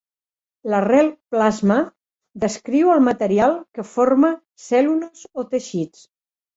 [0.73, 1.77] L'arrel "-plasma"
[2.45, 4.35] descriu el material que forma
[4.69, 6.07] cèl·lules o teixits.